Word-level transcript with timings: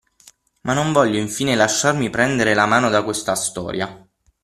ma 0.61 0.73
non 0.73 0.93
voglio 0.93 1.19
infine 1.19 1.53
lasciarmi 1.53 2.09
prendere 2.09 2.55
la 2.55 2.65
mano 2.65 2.89
da 2.89 3.03
questa 3.03 3.35
storia; 3.35 4.03